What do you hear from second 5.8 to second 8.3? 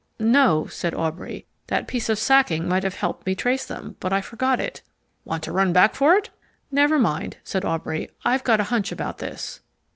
for it?" "Never mind," said Aubrey.